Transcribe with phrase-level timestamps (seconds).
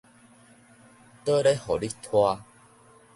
[0.03, 0.03] 倒
[1.43, 2.39] 咧予你拖